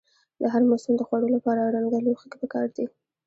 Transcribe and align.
د 0.39 0.41
هر 0.53 0.61
موسم 0.69 0.93
د 0.97 1.01
خوړو 1.07 1.27
لپاره 1.35 1.71
رنګه 1.75 1.99
لوښي 2.05 2.29
پکار 2.41 2.67
دي. 2.75 2.85